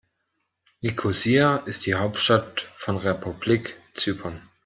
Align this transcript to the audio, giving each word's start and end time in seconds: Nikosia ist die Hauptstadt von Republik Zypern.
Nikosia 0.81 1.57
ist 1.67 1.85
die 1.85 1.93
Hauptstadt 1.93 2.61
von 2.75 2.97
Republik 2.97 3.77
Zypern. 3.93 4.41